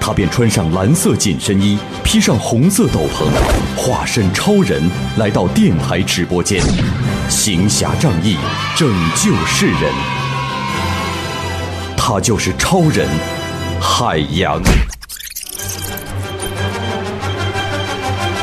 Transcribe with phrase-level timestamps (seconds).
[0.00, 3.28] 他便穿上蓝色紧身衣，披上红色斗篷，
[3.76, 4.82] 化身超人
[5.18, 6.60] 来到电台直播间，
[7.28, 8.36] 行侠仗义，
[8.74, 9.92] 拯救世人。
[11.96, 13.06] 他就是超人
[13.78, 14.60] 海洋。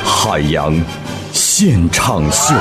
[0.06, 0.80] 海洋
[1.34, 2.54] 现场秀。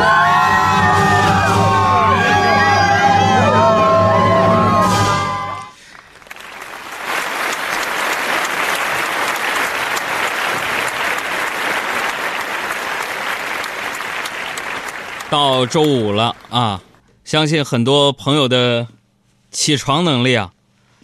[15.29, 16.82] 到周五了啊，
[17.24, 18.87] 相信很多朋友的
[19.51, 20.52] 起床能力啊，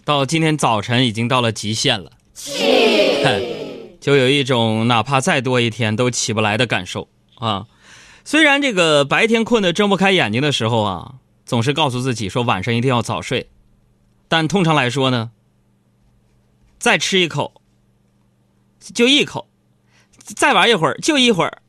[0.05, 2.11] 到今天早晨已经到了极限了。
[2.35, 7.67] 嘿，就有一种哪怕再多一天都起不来的感受啊。
[8.23, 11.15] 虽然这个白天困得睁不开眼睛的时候啊，
[11.45, 13.49] 总是告诉自己说晚上一定要早睡，
[14.29, 15.31] 但通常来说呢，
[16.79, 17.61] 再吃一口
[18.79, 19.47] 就一口，
[20.17, 21.62] 再玩一会儿就一会儿。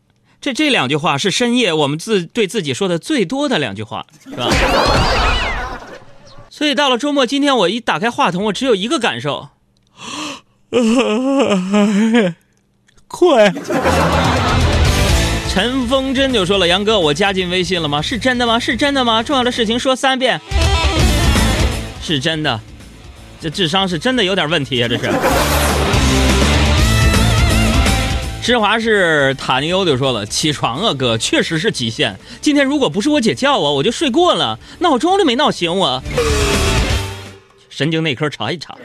[0.44, 4.46] 这这两句话是深夜我们自对自己说的最多的两句话，是吧？
[6.50, 9.48] 所以到了周末，今天我一打开话筒，我只有一个感受，
[13.08, 13.54] 困。
[15.48, 18.02] 陈风真就说了：“杨哥，我加进微信了吗？
[18.02, 18.60] 是真的吗？
[18.60, 19.22] 是真的吗？
[19.22, 20.38] 重要的事情说三遍，
[22.02, 22.60] 是真的。
[23.40, 25.10] 这智商是真的有点问题啊，这是。”
[28.44, 32.14] 施华是塔尼欧就说了：“起床啊，哥，确实是极限。
[32.42, 36.02] 今天如果不是我姐叫我，我就睡过了，闹钟都没闹醒我。
[37.70, 38.77] 神经内科查一查。”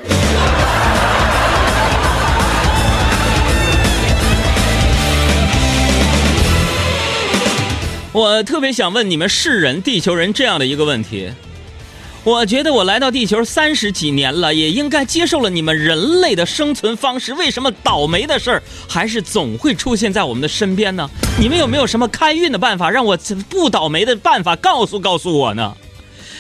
[8.14, 11.30] 我特别想问你们世人、地球人这样的一个问题。
[12.26, 17.34] 我觉得我来到地球三十几年了，也应该接受了你们人类的生存方式。
[17.34, 21.10] 为什么倒霉的事儿还是总会出现在我们的身边呢？
[21.40, 23.18] 你们有没有什么开运的办法，让我
[23.50, 25.76] 不倒霉的办法告诉告诉我呢？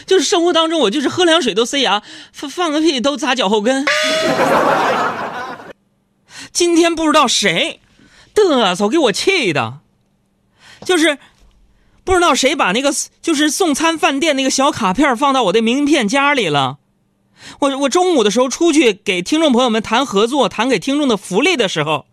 [0.06, 2.04] 就是生活当中，我就是喝凉水都塞牙，
[2.34, 3.86] 放放个屁都砸脚后跟。
[6.52, 7.80] 今天不知道谁
[8.36, 9.80] 嘚瑟给我气的，
[10.86, 11.18] 就是。
[12.10, 16.80] 不知道谁把那个就是送餐饭店那个小卡片放到我的名片夹里了。
[17.60, 22.08] 我我中午的时候出去给听众朋友们谈合作，谈给听众的福利的时候，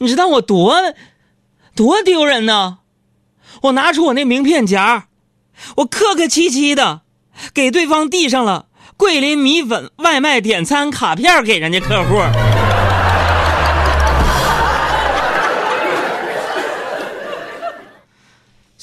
[0.00, 0.74] 你知道我多
[1.76, 2.78] 多丢人呢？
[3.62, 5.06] 我拿出我那名片夹，
[5.76, 7.02] 我客客气气的
[7.54, 12.55] 给对方递上了桂林米粉外卖点餐卡片给人家客户。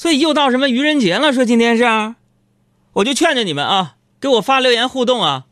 [0.04, 1.32] 所以又到什么愚人节了？
[1.32, 2.14] 说今天是，
[2.92, 5.46] 我就劝劝你们啊，给我发留言互动啊，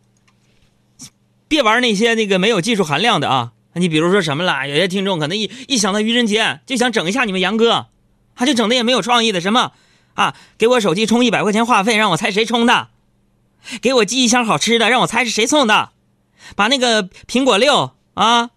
[1.49, 3.53] 别玩那些那个没有技术含量的啊。
[3.73, 4.69] 你比如说什么了？
[4.69, 7.87] 有些听众可能一一想到愚人节就想整一下你们杨哥，
[8.37, 9.73] 他就整的也没有创意的什么
[10.13, 12.89] 啊，给我手机充一百块钱话费，让我猜谁充的；
[13.81, 15.93] 给我寄一箱好吃的，让我猜是谁送的；
[16.55, 18.51] 把那个苹果六啊，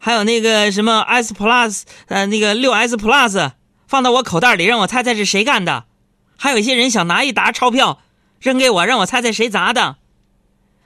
[0.00, 3.50] 还有那个什么 S Plus 呃那个六 S Plus。
[3.86, 5.84] 放到我口袋里，让我猜猜是谁干的。
[6.36, 8.00] 还有一些人想拿一沓钞票
[8.40, 9.96] 扔给我，让我猜猜谁砸的。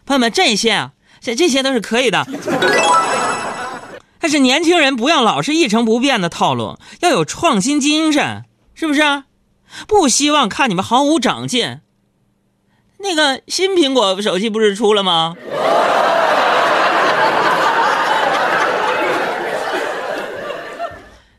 [0.04, 2.26] 朋友们，这些啊，这这些都是可以的。
[4.20, 8.44] 但是年轻人不要老是一成不变的套路，要有创新精神，
[8.74, 9.24] 是不是？
[9.86, 11.80] 不希望看你们毫无长进。
[12.98, 15.36] 那个新苹果手机不是出了吗？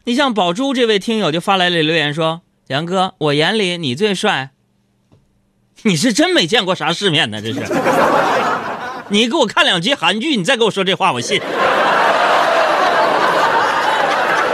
[0.09, 4.50] 你像宝珠这位听友就发来了留言说：“杨哥，我眼里你最帅。”
[5.85, 7.39] 你是真没见过啥世面呢？
[7.39, 7.61] 这是，
[9.09, 11.39] 你给我看两集韩剧，你再给我说这话，我信。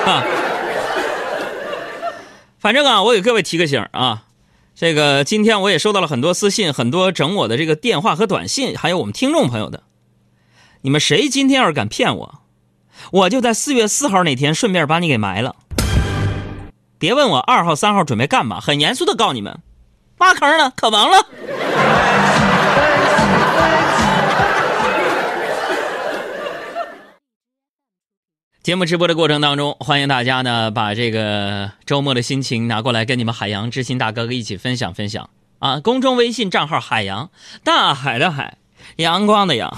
[0.06, 0.26] 啊，
[2.60, 4.24] 反正啊，我给各位提个醒啊，
[4.76, 9.84] 这个今天我也收到了很多私信，很多整我的这个电话和短信，还有我们听众朋友的，
[10.82, 12.42] 你们谁今天要是敢骗我？
[13.12, 15.56] 我就在四月四号那天顺便把你给埋了。
[16.98, 19.60] 别问我二号、三号准备干嘛，很严肃的告你们，
[20.18, 21.26] 挖坑呢，可忙了。
[28.64, 35.80] 节目直播的过程当中，欢迎大家呢把这个周末的心情拿过来跟你们海洋知心大哥哥一起分享分享啊！
[35.80, 37.30] 公众微信账号海洋，
[37.64, 38.58] 大海的海，
[38.96, 39.72] 阳光的阳。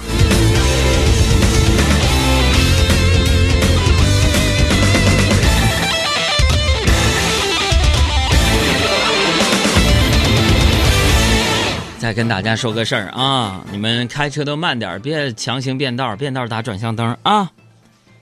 [12.00, 17.52] 再跟大家说个事儿啊，你们开车都慢点，别强行变道，变道打转向灯啊。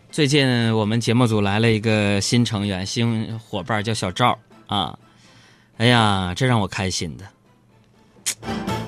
[0.09, 4.97] 最近我们节目组来了一个新成员、新伙伴，叫小赵啊。
[5.77, 7.25] 哎呀，这让我开心的。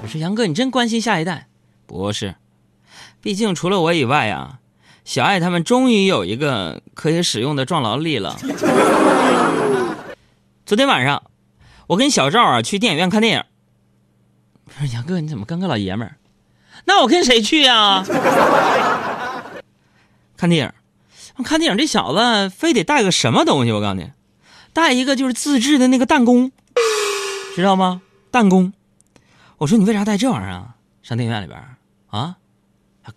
[0.02, 1.48] 我说杨哥，你真关心下一代？
[1.86, 2.36] 不是，
[3.22, 4.60] 毕竟除了我以外啊，
[5.04, 8.38] 小爱他们终于有一个可以使用的壮劳力了。
[10.66, 11.22] 昨天晚上，
[11.88, 13.44] 我跟小赵啊去电影院看电影。
[14.68, 16.18] 我说杨哥，你怎么跟个老爷们儿？
[16.86, 18.04] 那我跟谁去 呀？
[20.36, 20.74] 看电影。
[21.44, 23.72] 看电影，这小子非得带个什么东西？
[23.72, 24.12] 我告诉你，
[24.74, 26.52] 带一个就是自制的那个弹弓，
[27.56, 28.02] 知道吗？
[28.32, 28.74] 弹弓。
[29.58, 30.76] 我说你为啥带这玩意儿啊？
[31.04, 31.60] 上电影院里边
[32.10, 32.38] 啊？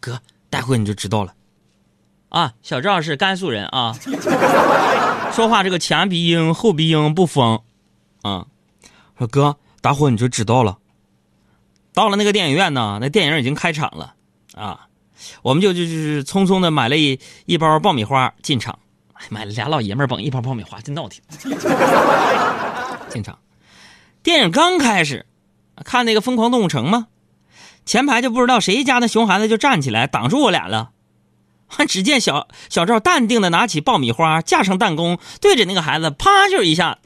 [0.00, 0.20] 哥，
[0.50, 1.34] 待会你就知道了。
[2.28, 3.96] 啊，小赵是甘肃人啊，
[5.32, 7.60] 说话这个前鼻音后鼻音不封。
[8.22, 8.46] 啊，
[9.18, 10.78] 说哥，待会你就知道了。
[11.92, 14.14] 到了那个电影院呢，那电影已经开场了
[14.54, 14.86] 啊。
[15.42, 18.78] 我们就就是匆匆的买了一一包爆米花进场，
[19.28, 21.22] 买了俩老爷们儿捧一包爆米花，真闹挺。
[23.10, 23.38] 进场，
[24.22, 25.26] 电影刚开始，
[25.84, 27.08] 看那个《疯狂动物城》吗？
[27.84, 30.90] 前排就不知道谁家的熊孩子就站起来挡住我俩了。
[31.88, 36.98] 只见小小赵淡定的拿起爆米花，架上弹弓，对着那个孩子啪就一下。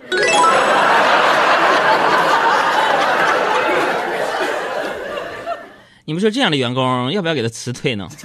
[6.07, 8.07] 你们说这样的员工要不要给他辞退呢？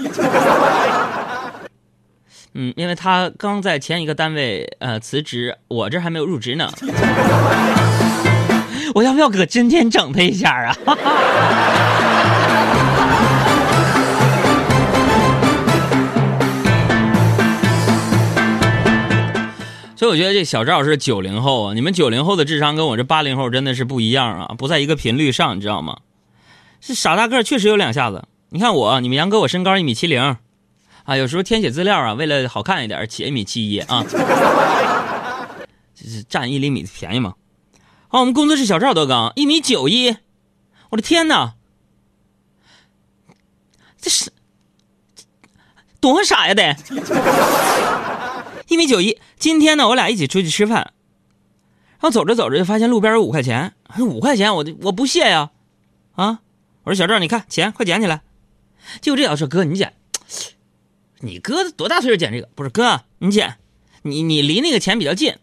[2.53, 6.69] 嗯，因为他刚在前一个单位呃辞职，我这还没有入职呢。
[8.95, 10.75] 我要不要搁今天整他一下啊？
[19.95, 25.99] 所以我觉得这小赵是九零后啊，你们九零后的智商跟我这八零后真的是不一样啊，不在一个频率上，你知道吗？
[26.81, 28.25] 是傻大个，确实有两下子。
[28.49, 30.37] 你看我，你们杨哥，我身高一米七零，
[31.03, 34.03] 啊，有时候填写资料啊，为了好看一点，写一米七一啊，
[35.93, 37.35] 这是占一厘米的便宜嘛。
[38.07, 39.31] 好，我们工作室小赵多高？
[39.35, 40.15] 一米九一，
[40.89, 41.53] 我的天哪，
[44.01, 44.31] 这是
[45.99, 46.75] 多傻呀得，
[48.67, 49.19] 一米九一。
[49.37, 55.51] 今天呢，我俩一起出去吃饭，然后走着走着就发现路边有五块钱，五块钱，我我不屑呀，
[56.13, 56.39] 啊。
[56.89, 58.21] 我说小赵，你看钱，快捡起来。
[58.99, 59.93] 就这小子说：“哥，你捡。
[61.19, 62.49] 你哥多大岁数捡这个？
[62.55, 63.57] 不是哥，你捡，
[64.01, 65.35] 你你离那个钱比较近。”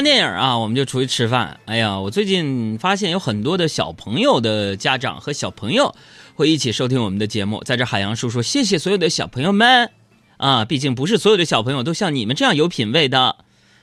[0.00, 1.60] 完电影啊，我们就出去吃饭。
[1.66, 5.94] 哎呀，我最近发现有很多的小朋友的家长和小朋友
[6.34, 7.62] 会一起收听我们的节目。
[7.64, 9.90] 在这，海洋叔叔谢谢所有的小朋友们
[10.38, 10.64] 啊！
[10.64, 13.36] 毕竟不是所有的小朋友都像你们这样有品位的。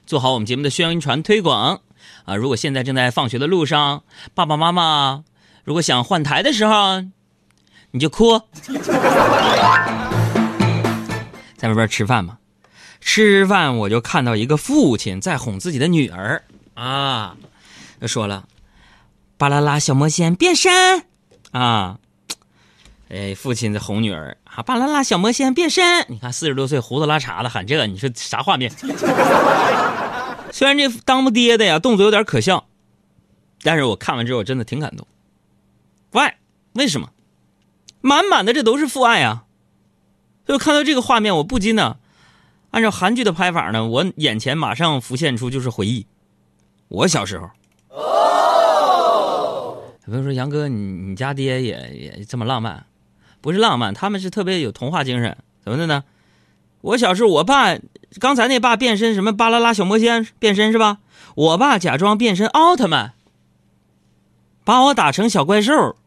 [0.07, 1.81] 做好我们节目的宣传推广
[2.25, 2.35] 啊！
[2.35, 4.01] 如果现在正在放学的路上，
[4.33, 5.23] 爸爸妈妈
[5.63, 7.03] 如果想换台的时候，
[7.91, 8.41] 你就哭。
[11.57, 12.39] 在外边吃饭嘛。
[12.99, 17.37] 吃饭我就看到一个父亲在哄自己的女儿啊，
[18.05, 18.47] 说了
[19.37, 21.03] ：“巴啦啦小魔仙变身
[21.51, 21.99] 啊！”
[23.09, 28.71] 哎，父亲在哄女儿啊，“巴啦啦小魔仙变身！”你看四十多岁胡子拉碴的喊这个，你说啥画面？
[30.51, 32.67] 虽然这当不爹的呀动作有点可笑，
[33.63, 35.07] 但是我看完之后真的挺感动。
[36.11, 36.33] 喂，
[36.73, 37.09] 为什么？
[38.01, 39.45] 满满的这都是父爱啊！
[40.45, 41.97] 就看到这个画面，我不禁呢。
[42.71, 46.05] 按照韩剧的拍法呢，我眼前马上浮现出就是回忆，
[46.89, 47.49] 我小时候。
[47.89, 49.77] 哦。
[50.05, 52.85] 比如说杨哥，你你家爹也也这么浪漫，
[53.41, 56.05] 不是浪漫，他们是特别有童话精神，怎么的呢？
[56.81, 57.75] 我小时候，我爸
[58.19, 60.99] 刚才那爸变身什么巴啦啦小魔仙变身是吧？
[61.35, 63.13] 我爸假装变身奥特曼，
[64.63, 65.97] 把我打成小怪兽。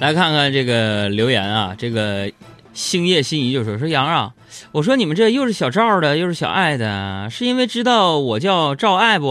[0.00, 2.30] 来看看这个留言啊，这个
[2.72, 4.32] 星夜心仪就说：“说杨啊，
[4.70, 9.28] 我说你们这又是小赵的，又是小爱的，是因为知道我叫赵爱不？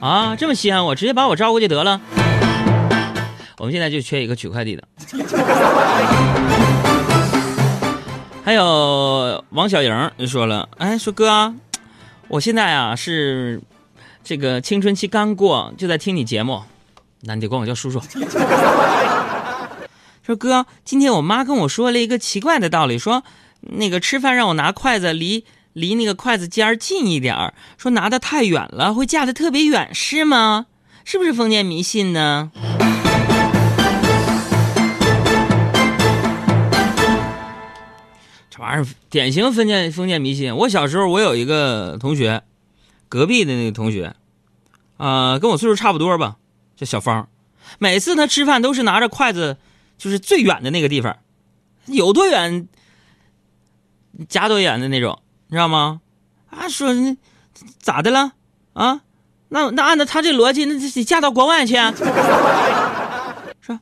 [0.00, 2.00] 啊，这么稀罕我，直接把我招过去得了。
[3.58, 4.82] 我们现在就缺一个取快递的。
[8.44, 11.54] 还有王小莹就说了，哎，说哥，
[12.26, 13.60] 我现在啊是
[14.24, 16.60] 这个青春期刚过，就在听你节目，
[17.20, 18.02] 那你得管我叫叔叔。”
[20.24, 23.24] 说哥，今天我妈跟我说了一个奇怪的道理，说
[23.60, 30.64] 那个吃饭让我拿筷子离离那个筷子尖儿近一点儿，说拿的太远了会架的特别远，是吗？
[31.04, 32.50] 是不是封建迷信呢？
[38.48, 40.56] 这玩意儿典型封建封建迷信。
[40.56, 42.42] 我小时候我有一个同学，
[43.10, 44.14] 隔壁的那个同学，
[44.96, 46.36] 啊，跟我岁数差不多吧，
[46.78, 47.28] 叫小芳，
[47.78, 49.58] 每次他吃饭都是拿着筷子。
[50.04, 51.16] 就是最远的那个地方，
[51.86, 52.68] 有多远
[54.28, 56.02] 夹多远的那种，你知道吗？
[56.50, 57.16] 啊，说那
[57.78, 58.32] 咋的了？
[58.74, 59.00] 啊，
[59.48, 61.94] 那那按照他这逻辑，那得嫁到国外去啊？
[63.62, 63.80] 是吧？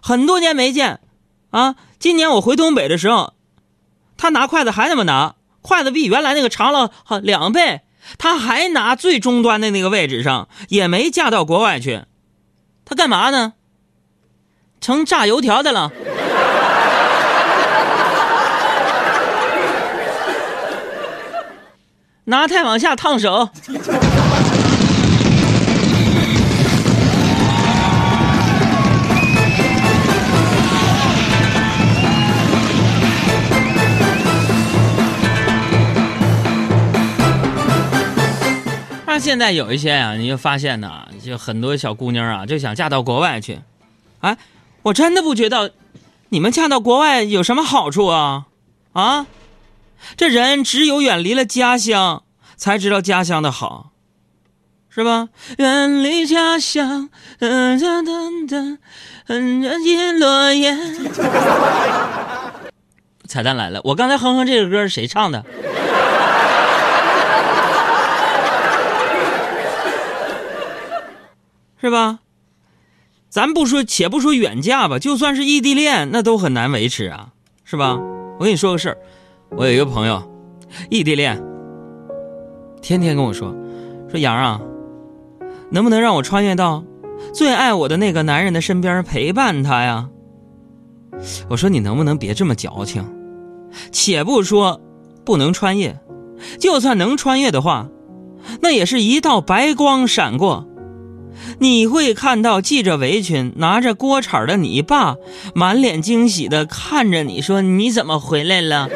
[0.00, 1.00] 很多年没见，
[1.50, 3.34] 啊，今年我回东北的时候，
[4.16, 7.82] 他拿筷子还那么拿，筷子比原来那个长了两倍，
[8.16, 12.04] 他还拿最终端的那个位置上，也没嫁到国外去，
[12.86, 13.52] 他干嘛呢？
[14.80, 15.90] 成炸油条的了，
[22.24, 23.48] 拿太往下烫手。
[39.06, 43.58] 那现在有一些啊，你就发现呢，就很多小姑娘啊，就想嫁到国外去，
[44.20, 44.36] 哎。
[44.88, 45.72] 我真的不觉得，
[46.30, 48.46] 你们嫁到国外有什么好处啊？
[48.92, 49.26] 啊，
[50.16, 52.22] 这人只有远离了家乡，
[52.56, 53.90] 才知道家乡的好，
[54.88, 55.28] 是吧？
[55.58, 58.78] 远离家乡，噔噔噔噔，
[59.26, 60.74] 人间落叶。
[63.26, 65.44] 彩蛋来了，我刚才哼哼这个歌是谁唱的？
[71.80, 72.20] 是吧？
[73.28, 77.28] 咱不说，且不说远嫁吧，就算是异地恋，那都很难维持啊，
[77.64, 77.98] 是吧？
[78.38, 78.98] 我跟你说个事儿，
[79.50, 80.22] 我有一个朋友，
[80.88, 81.42] 异地恋，
[82.80, 83.54] 天天跟我说，
[84.10, 84.60] 说杨啊，
[85.70, 86.82] 能不能让我穿越到
[87.34, 90.08] 最爱我的那个男人的身边陪伴他呀？
[91.50, 93.04] 我说你能不能别这么矫情？
[93.92, 94.80] 且不说
[95.24, 95.98] 不能穿越，
[96.58, 97.88] 就算能穿越的话，
[98.62, 100.66] 那也是一道白光闪过。
[101.60, 105.16] 你会看到系着围裙、拿着锅铲的你爸，
[105.54, 108.88] 满脸惊喜的看着你说：“你怎么回来了？”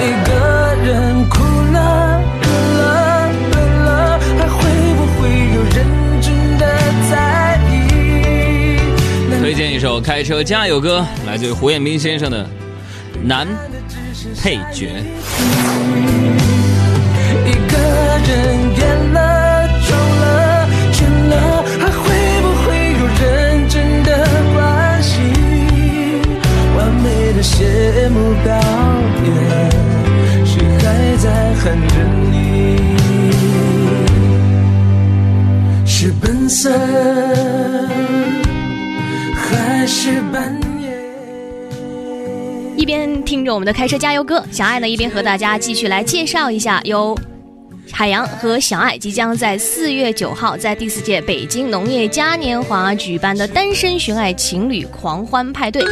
[0.00, 2.20] 一个人哭了，
[2.78, 3.30] 了，
[3.84, 5.86] 了，还会不会有人
[6.22, 6.64] 真的
[7.10, 7.72] 在意？
[9.40, 12.44] 推荐一首开车加油歌，来自于胡彦斌先生的
[13.22, 13.46] 《男
[14.42, 14.88] 配角》。
[17.78, 18.80] 人变
[19.12, 20.24] 了，皱了，
[20.92, 21.32] 倦了，
[21.78, 22.04] 还会
[22.42, 22.66] 不会
[22.98, 24.08] 有认真的
[24.54, 25.12] 关心？
[42.76, 47.16] 一边听着我们的开车加油歌，小爱呢一边和大家继续来介绍一下有。
[47.90, 55.82] 海洋和小爱即将在四月九号在第四届北京农业嘉年华举办的单身寻爱情侣狂欢派对。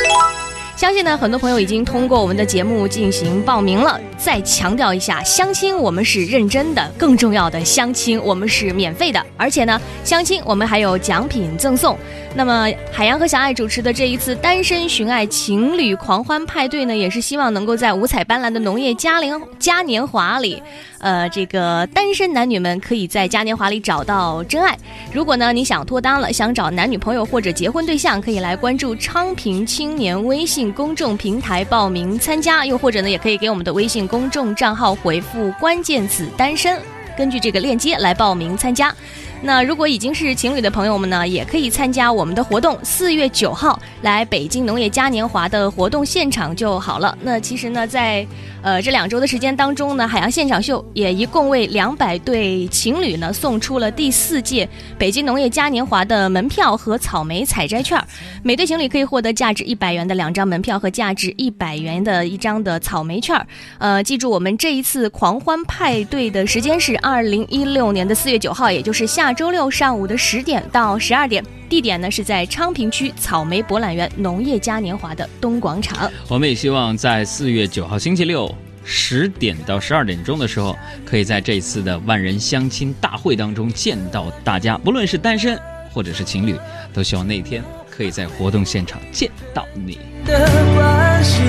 [0.80, 4.00] 相信呢，很多朋友已经通过我们的节目进行报名了。
[4.16, 11.98] 再强调一下，相亲我们是认真的，更重要的，相亲我们是免费的，而且呢，相亲我们还有奖品赠送。
[12.34, 20.62] 那么，海洋和小爱主持的这一次单身寻爱情侣狂欢派对呢，也是希望能够在五彩斑斓的农业嘉年嘉年华里。
[21.00, 24.76] 呃，这个单身男女们可以在嘉年华里找到真爱。
[25.12, 32.64] 如果呢你想脱单了，想找男女朋友或者结婚对象，可以来关注昌平青年微信公众平台报名参加。
[32.64, 36.80] 又或者呢，也可以给我们的微信公众账号回复关键词“单身”，
[37.16, 38.94] 根据这个链接来报名参加。
[39.42, 47.16] 那如果已经是情侣的朋友们呢，也可以参加我们的活动，四月九号来北京农业嘉年华的活动现场就好了。
[47.22, 48.26] 那其实呢，在
[48.62, 57.98] 呃这两周的时间当中呢，海洋现场秀也一共为两百对情侣呢送出了第四届北京农业嘉年华的门票和草莓采摘券，
[58.42, 63.40] 每对情侣可以获得价值一百元的两张门票和价值一百元的一张的草莓券。
[63.78, 76.10] 呃，记住我们这一次狂欢派对的时间是二零一六年的四月九号，也就是下周六上午的十点到十二点，地点呢是在昌平区草莓博览园农业嘉年华的东广场。
[76.26, 78.52] 我们也希望在四月九号星期六
[78.84, 85.56] 十点到十二点钟的时候，可以在这次的万人相亲大会当中见到大家，不论是单身
[85.92, 86.56] 或者是情侣，
[86.92, 90.00] 都希望那天可以在活动现场见到你。
[90.26, 90.36] 的
[90.74, 91.40] 关系，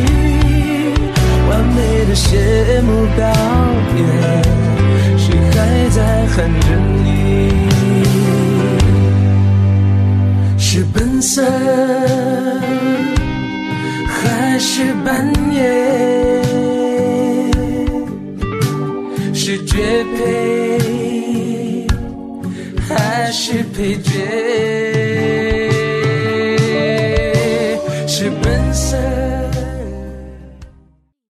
[1.50, 3.34] 完美的谢幕告
[3.96, 4.06] 别，
[5.18, 6.68] 谁还在恨着
[7.04, 7.61] 你？
[11.22, 11.44] 色，
[14.08, 15.62] 还是扮演？
[19.34, 21.88] 是绝配，
[22.88, 25.01] 还是配角？